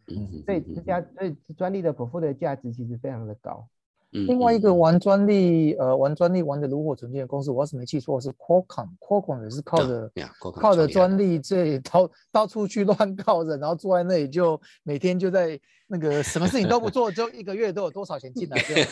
[0.08, 3.68] 嗯，所以这家所以专利的 portfolio 价值其实非常的高。
[4.10, 10.10] 另外一个玩专利，呃，玩专利玩的炉火纯青的公司，我要是没记错是 Qualcomm，Qualcomm 也是靠着
[10.54, 18.88] 靠着专利这到到处去乱告人，然后坐在那里就每天就在那个什么事情都不做，就一个月都有多少钱进来这样。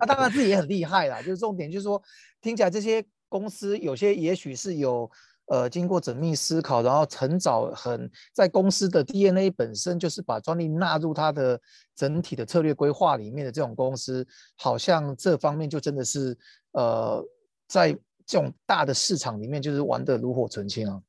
[0.00, 2.02] 他当然自己也很厉害啦，就是重点就是说，
[2.42, 5.10] 听起来这些公司有些也许是有。
[5.50, 11.58] 呃，经过缜密思考，然后很早很在公司的 DNA 本身就是把专利纳入它的
[11.94, 16.36] 整体的策略规划里面的这种公司，好像这方面就真的是
[16.72, 17.24] 呃，
[17.66, 17.92] 在
[18.26, 21.00] 这种大的市场里面就是玩的炉火纯青啊。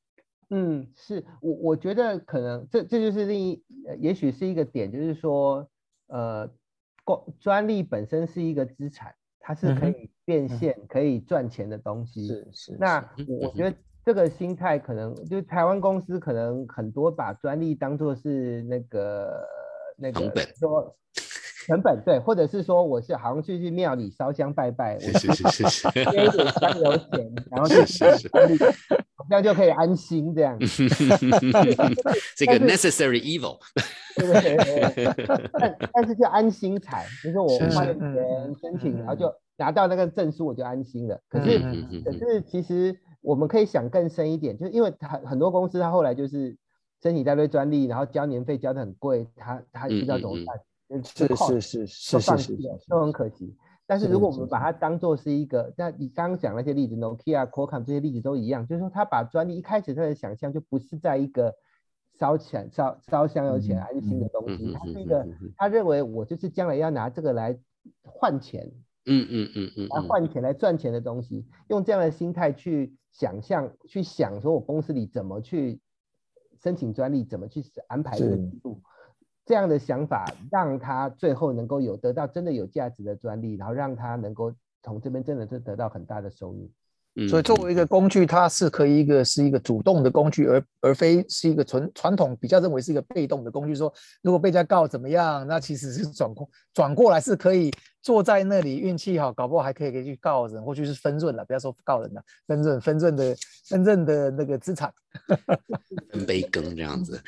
[0.52, 3.62] 嗯，是我我觉得可能这这就是另一，
[4.00, 5.70] 也许是一个点，就是说
[6.08, 6.50] 呃，
[7.06, 12.26] 专专利本身是一个资产，它是可以变现、可以赚钱的东西。
[12.26, 12.78] 是是。
[12.80, 13.76] 那我觉得。
[14.06, 19.46] 这个心态可能就台湾公司可能很多把专利当做是那个
[19.98, 20.96] 那个说
[21.68, 27.84] 成本对，或者是说我是好像去去庙里烧香拜拜，是是是是，捐一点香油钱，然后就
[28.30, 30.58] 专利，这样就可以安心这样。
[32.36, 33.60] 这个 necessary evil，
[34.16, 38.16] 对对对，但但是就安心财，就是我花了钱
[38.60, 41.20] 申请，然后就拿到那个证书，我就安心了。
[41.30, 41.60] 可是
[42.04, 42.98] 可是其实。
[43.22, 46.58] 我们可以想更深一点，就是因为很很多公司，他后来就是
[47.02, 51.04] 申请一大堆专利，然后交年费交的很贵，他他不知道怎么办。
[51.04, 52.58] 是是是是是是，
[52.90, 53.56] 都很可惜。
[53.86, 61.54] 但是如果我们把它当做是一个，那你刚刚讲那些例子，Nokia、Qualcomm 这些例子都一样，就是说他把专利一开始他的想象就不是在一个
[62.20, 65.28] 烧钱、烧烧香油钱、安心的东西，他是一个
[65.58, 67.58] 他认为我就是将来要拿这个来
[68.04, 68.72] 换钱，
[69.06, 75.80] 嗯嗯嗯嗯，来换钱来赚钱的东西，用这样的心态去想象、去想，说我公司里怎么去
[76.62, 78.82] 申请专利，怎么去安排这个制度。
[79.46, 86.70] 这样的想法，让他最后能够有得到真的有价值的专利，然后让他能够从这边真的是得到很大的收入。
[87.28, 93.74] 所以作为一个工具，它是可以一个是一个主动的工具，而而非是一个传传统比较认为是一个被动的工具。
[93.74, 97.72] 说如果被人家告怎么样，那其实是转过转过来是可以。
[98.02, 103.36] 坐在那里运气好，搞不好还可以可以去告人，或许是分润了，不要说告人了，分润分润的
[103.66, 104.94] 分润的那个资产，
[106.12, 107.22] 分杯羹这样子。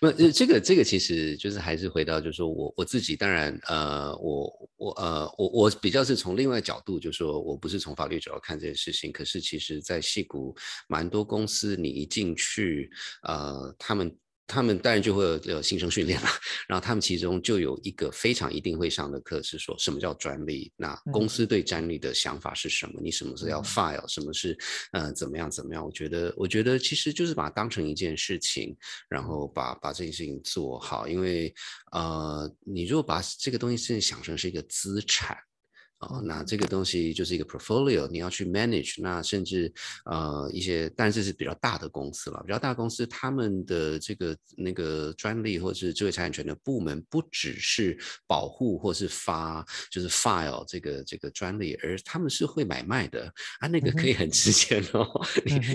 [0.00, 10.54] 那， 这个这个其实就是还是回到，就是说我我自己当然呃，我我呃我我比较是从另外角度，就是说我不是从法律角度看这件事情，可是其实在戏谷
[10.86, 12.90] 蛮多公司，你一进去
[13.22, 14.14] 呃，他们。
[14.48, 16.28] 他们当然就会有有新生训练了，
[16.66, 22.98] 然后他们其中就有一个非常一定会上的课是说什么叫专利，那公司对专利的想法是什么？
[23.02, 24.56] 你什么是要 file，什么是
[24.92, 25.84] 呃怎么样怎么样？
[25.84, 28.74] 我觉得我觉得其实就是把它当成一件事情，
[29.08, 31.54] 然后把把这件事情做好，因为
[31.92, 35.36] 呃你如果把这个东西是想成是一个资产。
[36.00, 39.72] 哦，那这个东西就是一个 portfolio，你要去 manage，那甚至
[40.04, 53.26] 呃一些，但是是比较大的公司了，比较大公司他们的这个那个专利或者是智慧财产权的部门，不只是保护或是发，就是 file 这个这个专利，而他们是会买卖的
[53.58, 55.04] 啊，那个可以很值钱哦。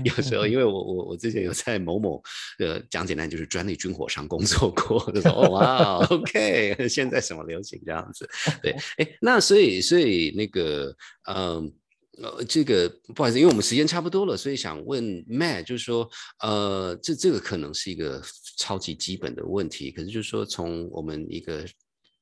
[0.05, 2.23] 有时候因为我我我之前有在某某
[2.59, 8.25] 呃讲简单就是专利军火商工作过，就说哇，OK， 现在什么流行这样子，
[8.62, 10.12] 对， 哎，那所以所以。
[10.36, 10.95] 那个，
[11.28, 11.73] 嗯，
[12.21, 16.10] 呃，这个不好意思，因为我们时间差不多了，所以想问 Matt，就是说，
[16.41, 18.21] 呃，这这个可能是一个
[18.58, 21.65] 超级基本的问题，可是就是说，从我们一个。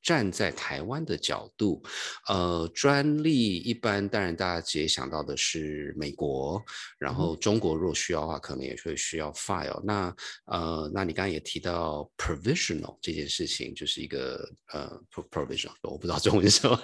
[0.01, 1.81] 站在台湾的角度，
[2.27, 6.61] 呃，专利一般当然大家直接想到的是美国，
[6.97, 9.81] 然后中国若需要的话，可能也会需要 file。
[9.83, 16.83] 那呃，那你刚刚也提到 provisional 这件事情，就是一个呃 provisional，我不知道中文什么，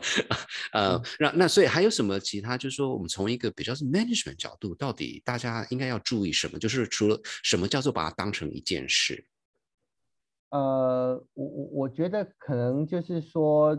[0.74, 2.58] 呃，那那所以还有什么其他？
[2.58, 6.60] 就是说我们从一个比较是 management 角度，到底大家应该要注意什么？
[6.60, 9.26] 就是除了什么叫做把它当成一件事？
[10.50, 13.78] 呃，我我我觉得可能就是说，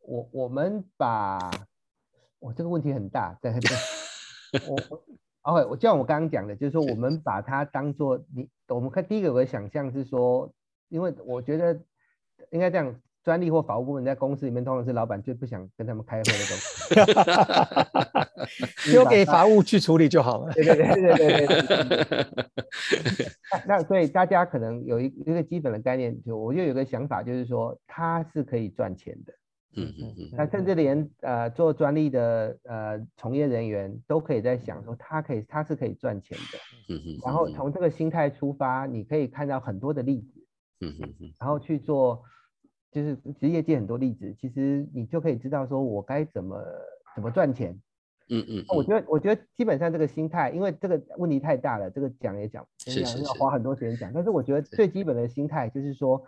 [0.00, 1.50] 我我们把，
[2.38, 3.76] 我这个问题很大，对对，
[4.68, 5.04] 我我
[5.42, 10.52] ，OK，我就像我刚刚讲的，就是说我们把它当做你，我们看第一个我的想象是说，
[10.88, 11.80] 因为我觉得
[12.50, 12.94] 应该这样。
[13.24, 16.94] 专利或法务部门在公司里面，通常是老板最不想跟他们开会的东西，
[18.90, 20.52] 丢给法务去处理就好了。
[20.52, 22.26] 对对对对对对。
[23.66, 29.32] 那所以大家可能有一一个基本的概念，就我就有个想法，就是说它是可以赚钱的。
[29.76, 30.28] 嗯嗯嗯。
[30.32, 36.94] 那甚至连呃做专利的呃从业人员都可以在想说，它可以它是可以赚钱的。
[36.94, 37.18] 嗯嗯。
[37.24, 40.46] 然后从这个心态出发，你可以看到很多的例子。
[40.80, 41.32] 嗯嗯嗯。
[41.40, 42.22] 然后去做。
[42.94, 46.62] 就是职业界很多例子，其实你就可以知道说我该怎么
[47.14, 47.74] 怎么赚钱。
[48.32, 54.10] 嗯嗯，我觉得我觉得基本上这个心态，因为这个问题太大了，这个讲也讲，是是要花很多时间讲。
[54.12, 56.22] 但是我觉得最基本的心态就是说，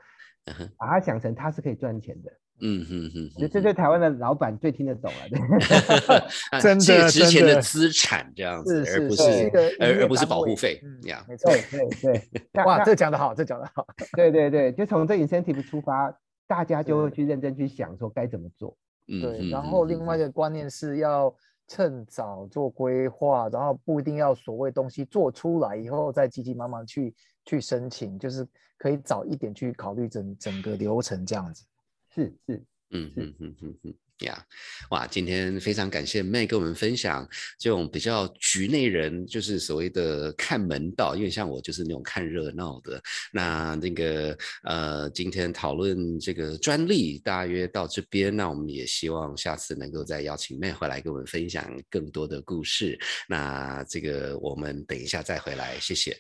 [0.77, 2.31] 把它想成它是可以赚钱的。
[2.61, 5.29] 嗯嗯嗯，这对台湾的老板最听得懂了。
[6.61, 10.81] 真的，值钱的资产这样子，而不是而而不是保护费。
[11.05, 12.41] 呀，没错，对对。
[12.65, 13.87] 哇，这讲得好，这讲得好。
[14.17, 16.15] 对对对，就从这 incentive 出发。
[16.47, 19.49] 大家就会去认真去想说该怎么做，对。
[19.49, 21.35] 然后另外一个观念是要
[21.67, 28.47] 趁早做规划，然后不一定要所谓东西做出来以后再急急忙忙去去申请，就是
[28.77, 31.65] 可以早一点去考虑整整个流程这样子。
[32.11, 33.95] 是是，嗯嗯嗯嗯嗯。
[34.21, 34.47] 呀，
[34.91, 35.07] 哇！
[35.07, 41.17] 今天非常感谢妹跟我们分享这种比较局内人，就是所谓的看门道。
[41.17, 43.03] 因为像我就是那种看热闹的。
[43.33, 52.99] 那那个呃，今天讨论这个专利大约到这边，那我们也希望下次能够再邀请妹回来跟我们分享更多的故事。
[53.29, 56.17] 那这个我们等一下再回来，谢谢。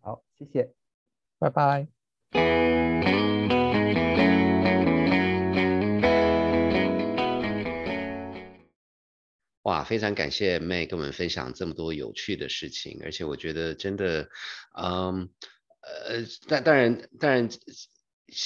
[0.00, 0.70] 好，谢谢，
[1.40, 3.25] 拜拜。
[9.66, 14.28] 哇，非常感谢 May 跟我们分享这么多有趣的事情，而且我觉得真的，
[14.80, 15.28] 嗯，
[15.82, 17.48] 呃，但当然，当然。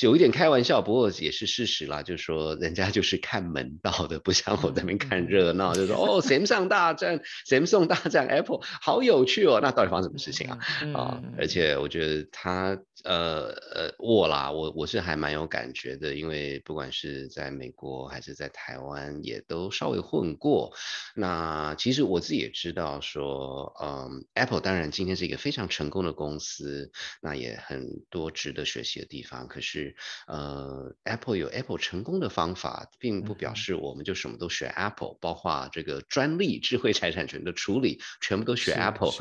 [0.03, 2.03] 有一点开玩笑，不过也是事实啦。
[2.03, 5.73] 就是说，人家就是看门道的，不像我在那边看热闹。
[5.73, 9.59] 就说哦，Samsung 大战，Samsung 大战 Apple，好有趣哦。
[9.63, 10.59] 那到底发生什么事情啊？
[10.93, 12.79] 啊，而且我觉得他。
[13.05, 20.73] 呃呃，我啦，我我是还蛮有感觉的，因为不管是在美国还是在台湾，也都稍微混过。
[21.15, 26.91] 那其实我自己也知道说，嗯，Apple 当然今天是一个非常成功的公司，
[27.23, 29.49] 那也很多值得学习的地方。
[29.49, 29.97] 可是，
[30.27, 39.13] 呃，Apple 有 Apple 成功的方法，并不表示我们就什么都学 Apple，包括这个专利、智慧财产权的处理，全部都学 Apple。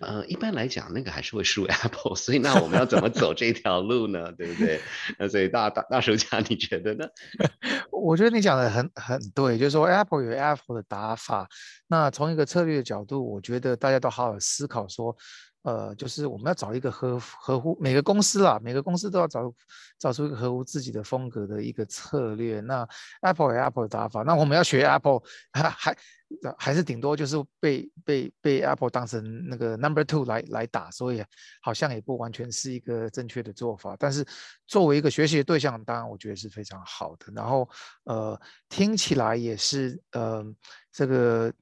[0.00, 2.16] 呃，一般来讲，那个还是会输 Apple。
[2.16, 3.25] 所以，那我们要怎么走？
[3.26, 4.80] 走这条路呢，对不对？
[5.18, 7.04] 那所以大大大手家，你觉得呢？
[7.90, 11.48] 我觉得你讲的很很对，就是说 Apple 有 Apple 的打法。
[11.88, 15.16] 那从一个策略的角度，我觉得大家都好好思考说。
[15.66, 19.52] 呃，就是我们要找一个合合乎每个公司啦，每个公司都要找
[19.98, 22.60] 找出一个合乎自己的风格的一个策略。
[22.60, 22.86] 那
[23.22, 25.96] Apple 有 Apple 的打法，那我们要学 Apple，还还
[26.56, 31.20] 还是顶多就是被被被 Apple 当成那个 Number Two 来来打，所以
[31.60, 33.96] 好像也不完全是一个正确的做法。
[33.98, 34.24] 但是
[34.68, 37.32] 作为一个学习的对象，当然我觉得是非常好的。
[37.34, 37.68] 然后
[38.04, 40.44] 呃，听起来也是呃
[40.92, 41.52] 这个。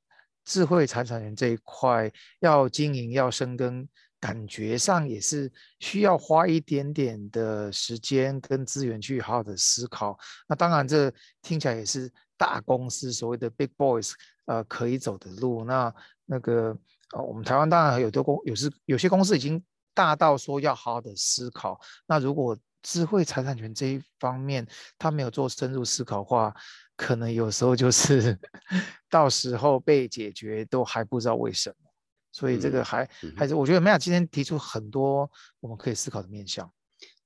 [0.44, 3.88] 智慧财产权这一块要经营要深耕，
[4.20, 10.18] 感觉上也是需要花一点点的时间跟资源去好好的思考。
[10.48, 14.12] 那当然，这听起来也是大公司所谓的 big boys
[14.46, 15.64] 呃可以走的路。
[15.64, 15.94] 那
[16.26, 16.76] 那个
[17.14, 21.78] 呃，我们台湾当然有多公有是有些公司已经大到说要好好的思考。
[22.06, 24.64] 那如果智慧财产权这一方面
[24.96, 26.54] 他没有做深入思考的话，
[26.96, 28.38] 可能有时候就是
[29.10, 31.90] 到时候被解决都还不知道为什么，
[32.30, 35.28] 所以这个还还是我觉得梅雅今天提出很多
[35.60, 36.70] 我们可以思考的面向。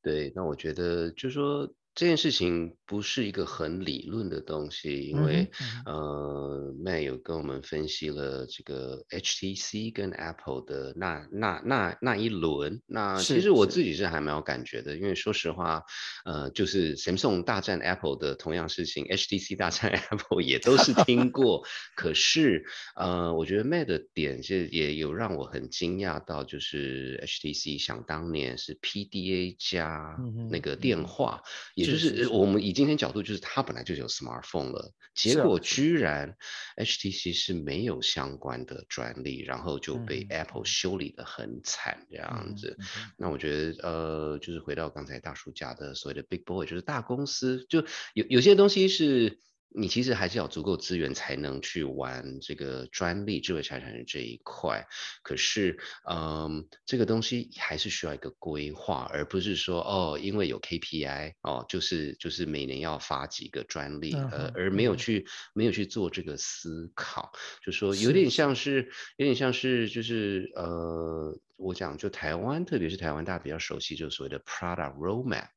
[0.00, 1.68] 对，那我觉得就是说。
[1.98, 5.50] 这件事情不是一个很理论的东西，因为
[5.84, 12.80] 呃，May 有跟我们分析了这个 HTC 跟 Apple 的那那那那一轮。
[12.86, 15.82] 那其实我自己是还蛮有感觉的，因为说实话，
[16.24, 21.66] 呃，就是 Samsung 大战 Apple 的同样事情，HTC 大战 Apple 也都是听过。
[21.96, 30.16] 可是呃，我觉得 May 的点是也有让我很惊讶到，就是 HTC 想当年是 PDA 加
[30.48, 31.42] 那个电话
[31.74, 31.87] 也。
[31.92, 36.36] 就是我们以今天角度，就是它本来就有 smartphone 了，结果居然
[36.76, 42.76] HTC 是没有相关的专利，然后就被 Apple 修理的很惨这样子。
[43.16, 47.84] 那我觉得，呃，就是回到刚才大叔讲的所谓的 big boy，就是大公司，就
[48.14, 49.38] 有有些东西是。
[49.70, 54.86] 你其实还是要足够资源才能去玩这个专利智慧财产权这一块，
[55.22, 55.78] 可是，
[56.10, 67.30] 嗯，这个东西还是需要一个规划，而不是说哦，因为有 KPI 哦，就是就是每年要发几个专利，呃，而没有去没有去做这个思考，
[67.64, 71.38] 就说有点像是有点像是就是呃。
[71.58, 75.48] 我讲就台湾，特别是台湾，大家比较熟悉，就是所谓的 product roadmap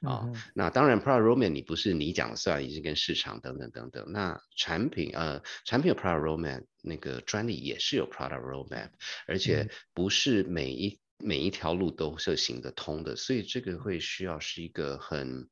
[0.00, 0.32] 啊。
[0.54, 4.10] 那当然，product roadmap 你不是你讲了算，已经跟市场等等等等。
[4.10, 8.88] 那产品呃，产品有 product roadmap，那个专利也是有 product roadmap，
[9.26, 15.48] 而且不是每一每一条路都是行得通的，所以这个会需要是一个很。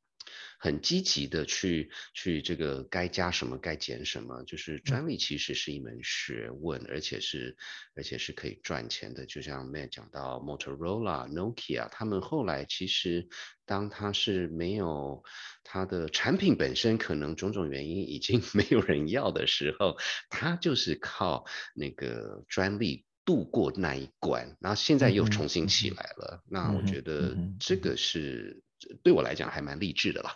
[0.58, 7.56] 很积极的去去这个该加什么该减什么，就是专利其实是一门学问，而且是
[7.94, 9.24] 而且是可以赚钱的。
[9.24, 13.26] 就像 Matt 讲到 Motorola、Nokia，他们后来其实
[13.64, 15.22] 当他是没有
[15.64, 19.96] 他的产品本身可能种种原因已经 没有人要的时候，
[20.28, 26.42] 他就是靠那个专利度过那一关，然后现在又重新起来了。
[26.50, 28.62] 那我觉得这个是。
[29.02, 30.34] 对我来讲还蛮励志的啦。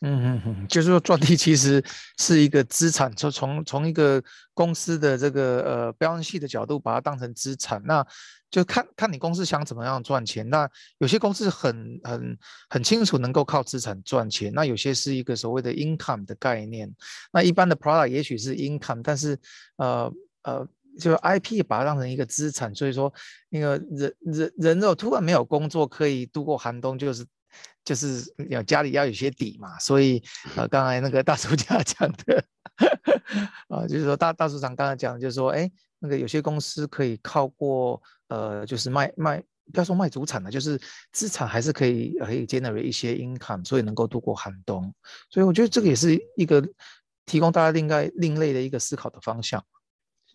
[0.00, 1.82] 嗯嗯嗯，就是说专利其实
[2.18, 4.22] 是一个资产，从从从一个
[4.52, 8.06] 公司的这个呃标系的角度把它当成资产，那
[8.50, 10.46] 就看看你公司想怎么样赚钱。
[10.50, 10.68] 那
[10.98, 16.92] 有些公司很很很清楚能够靠资产赚钱，那有些是一个所谓的 income 的概念。
[17.32, 19.38] 那一般的 product 也许是 income，但是
[19.76, 20.12] 呃
[20.42, 20.68] 呃，
[20.98, 23.10] 就是 IP 把它当成一个资产，所以说
[23.48, 27.24] 那个人人人肉突然没有工作可以度过寒冬，就是。
[27.84, 30.22] 就是有家里要有些底嘛，所以
[30.56, 32.44] 呃，刚才那个大叔家讲的
[33.68, 39.42] 啊，就是说大大叔长刚才讲，就是说，哎，那个有些公司可以靠过呃，就是卖卖，
[39.72, 40.80] 不要说卖主产了，就是
[41.12, 44.94] 资产还是可以可以 generate 一些 income，所以能够度过寒冬。
[45.28, 46.66] 所以我觉得这个也是一个
[47.26, 49.62] 提供大家另外另类的一个思考的方向。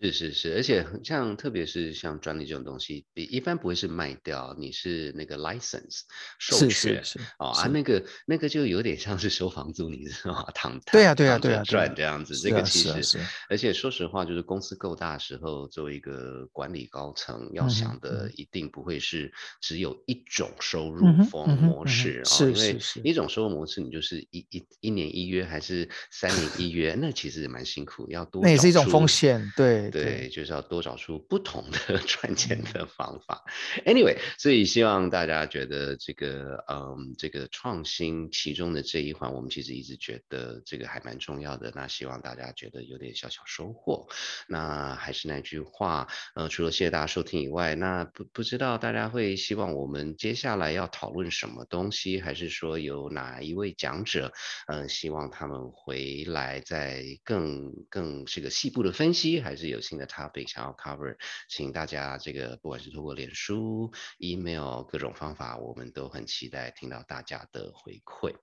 [0.01, 6.01] 是是是，而且像特别是像专利这种东西，比一般不会是卖掉，你是那个 license
[6.39, 7.03] 授权
[7.37, 10.45] 哦啊，那个那个就有点像是收房租，你知道吗？
[10.53, 13.19] 躺 对呀对呀对呀赚这样子，这个其实，
[13.49, 19.29] 而且说实话，就是公司够大时候，作为一个管理高层，要想的一定不会是
[19.59, 29.88] 只有一种收入风模式啊，因为一种收入模式，你就是一一一年一约还是三年一约， 那其实也蛮辛苦，要多那也是一种风险，对。
[29.91, 33.43] 对，就是要多找出不同的 赚钱的方法。
[33.85, 41.71] Anyway，所以希望大家觉得这个，嗯，这个创新其中的这一环，我们其实一直觉得这个还蛮重要的。
[41.75, 44.07] 那希望大家觉得有点小小收获。
[44.47, 54.31] 那还是那句话，呃，除了谢谢大家收听以外，那不不知道大家会希望我们接下来要讨论什么东西，还是说有哪一位讲者，
[54.67, 59.78] 嗯，希望他们回来再更更这个细部的分析，还是有。
[59.81, 61.15] 新的 topic 想要 cover，
[61.49, 68.35] 请大家这个不管是通过脸书、email 各种方法，我们都很期待听到大家的回馈。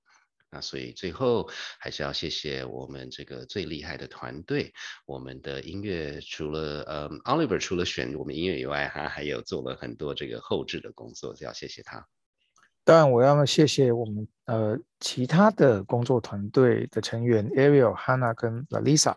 [0.49, 4.73] 那所以最后还是要谢谢我们这个最厉害的团队，
[5.05, 12.07] 我们的音乐除了呃 Oliver 除了选我们音乐以外，他还有做了很多这个后置的工作，要谢谢他。
[12.85, 19.17] 当然我要谢谢我们呃其他的工作团队的成员 Ariel、Hannah 跟 Lisa。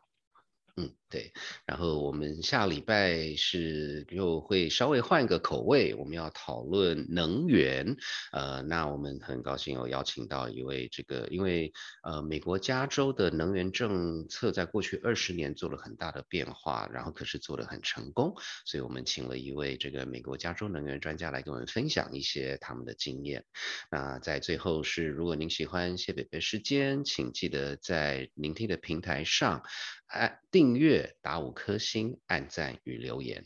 [1.10, 1.32] 对。
[1.66, 7.96] 然后我们下礼拜是又会稍微换一个口味，我们要讨论能源。
[8.32, 11.72] 呃，那我们很高兴有邀请到一位这个，因为
[12.04, 18.34] 呃，美国加州的能源政策在过去二十年做了很大的变化，然后可是做得很成功，
[18.66, 23.44] 所以我们请了一位这个美国加州能源专家来跟我们分享一些他们的经验。
[23.90, 29.64] 那在最后是，如果您喜欢谢北北时间，请记得在聆听的平台上。
[30.10, 33.44] 按订阅打五颗星，按赞与留言。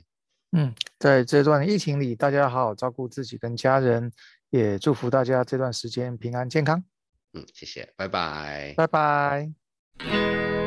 [0.51, 4.11] 嗯，在这段疫情里，大家好好照顾自己跟家人，
[4.49, 6.83] 也祝福大家这段时间平安健康。
[7.33, 10.62] 嗯，谢谢，拜拜，拜拜。